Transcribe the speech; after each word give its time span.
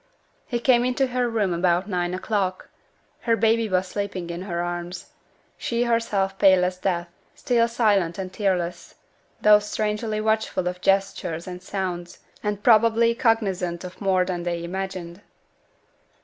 He 0.47 0.59
came 0.59 0.83
into 0.83 1.05
her 1.05 1.29
room 1.29 1.53
about 1.53 1.87
nine 1.87 2.15
o'clock; 2.15 2.69
her 3.19 3.35
baby 3.35 3.69
was 3.69 3.87
sleeping 3.87 4.31
in 4.31 4.41
her 4.41 4.59
arms; 4.63 5.11
she 5.59 5.83
herself 5.83 6.39
pale 6.39 6.65
as 6.65 6.77
death, 6.79 7.07
still 7.35 7.67
silent 7.67 8.17
and 8.17 8.33
tearless, 8.33 8.95
though 9.41 9.59
strangely 9.59 10.19
watchful 10.19 10.67
of 10.67 10.81
gestures 10.81 11.45
and 11.45 11.61
sounds, 11.61 12.17
and 12.41 12.63
probably 12.63 13.13
cognizant 13.13 13.83
of 13.83 14.01
more 14.01 14.25
than 14.25 14.41
they 14.41 14.63
imagined. 14.63 15.21